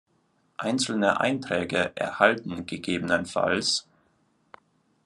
[0.57, 3.85] Einzelne Einträge erhalten ggf.